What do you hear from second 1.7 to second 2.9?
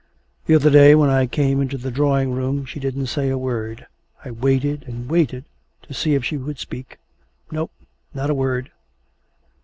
the drawing room she